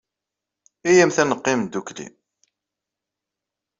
Iyyamt 0.89 1.17
ad 1.21 1.27
neqqim 1.29 1.61
ddukkli. 1.65 2.07